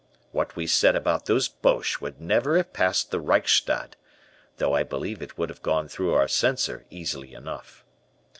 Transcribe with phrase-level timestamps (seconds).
[0.31, 3.93] What we said about those Boches would never have passed the Reichstag,
[4.57, 7.85] though I believe it would have gone through our Censor easily enough.